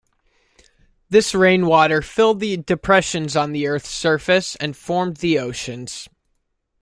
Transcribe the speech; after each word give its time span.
This 1.11 1.35
rain 1.35 1.67
water 1.67 2.01
filled 2.01 2.39
the 2.39 2.57
depressions 2.57 3.35
on 3.35 3.51
the 3.51 3.67
Earth's 3.67 3.91
surface 3.91 4.55
and 4.55 4.75
formed 4.75 5.17
the 5.17 5.37
oceans. 5.37 6.09